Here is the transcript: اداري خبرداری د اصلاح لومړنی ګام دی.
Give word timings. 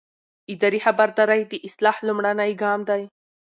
اداري 0.53 0.79
خبرداری 0.85 1.41
د 1.47 1.53
اصلاح 1.67 1.97
لومړنی 2.07 2.51
ګام 2.63 2.79
دی. 2.89 3.03